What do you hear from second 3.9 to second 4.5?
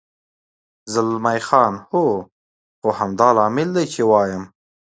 چې وایم.